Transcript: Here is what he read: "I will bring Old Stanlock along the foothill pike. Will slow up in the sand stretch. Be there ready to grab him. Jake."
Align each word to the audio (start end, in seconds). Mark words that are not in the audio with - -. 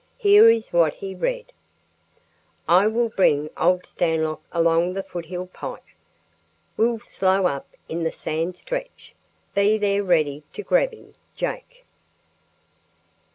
Here 0.17 0.49
is 0.49 0.73
what 0.73 0.95
he 0.95 1.13
read: 1.13 1.53
"I 2.67 2.87
will 2.87 3.09
bring 3.09 3.51
Old 3.55 3.85
Stanlock 3.85 4.41
along 4.51 4.93
the 4.95 5.03
foothill 5.03 5.45
pike. 5.45 5.95
Will 6.75 6.97
slow 6.97 7.45
up 7.45 7.67
in 7.87 8.01
the 8.01 8.09
sand 8.09 8.57
stretch. 8.57 9.13
Be 9.53 9.77
there 9.77 10.01
ready 10.03 10.41
to 10.53 10.63
grab 10.63 10.91
him. 10.91 11.13
Jake." 11.35 11.85